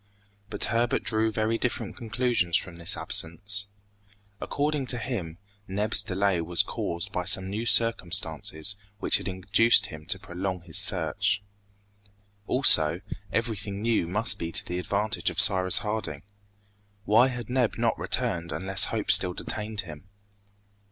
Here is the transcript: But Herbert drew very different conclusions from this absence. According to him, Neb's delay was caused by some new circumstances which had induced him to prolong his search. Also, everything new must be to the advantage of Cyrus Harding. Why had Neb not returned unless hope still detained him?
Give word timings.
But 0.49 0.63
Herbert 0.65 1.03
drew 1.03 1.31
very 1.31 1.59
different 1.59 1.95
conclusions 1.95 2.57
from 2.57 2.77
this 2.77 2.97
absence. 2.97 3.67
According 4.41 4.87
to 4.87 4.97
him, 4.97 5.37
Neb's 5.67 6.01
delay 6.01 6.41
was 6.41 6.63
caused 6.63 7.11
by 7.11 7.23
some 7.23 7.51
new 7.51 7.67
circumstances 7.67 8.77
which 8.99 9.17
had 9.19 9.27
induced 9.27 9.85
him 9.85 10.07
to 10.07 10.17
prolong 10.17 10.61
his 10.61 10.79
search. 10.79 11.43
Also, 12.47 13.01
everything 13.31 13.83
new 13.83 14.07
must 14.07 14.39
be 14.39 14.51
to 14.51 14.65
the 14.65 14.79
advantage 14.79 15.29
of 15.29 15.39
Cyrus 15.39 15.77
Harding. 15.85 16.23
Why 17.05 17.27
had 17.27 17.47
Neb 17.47 17.77
not 17.77 17.95
returned 17.99 18.51
unless 18.51 18.85
hope 18.85 19.11
still 19.11 19.35
detained 19.35 19.81
him? 19.81 20.05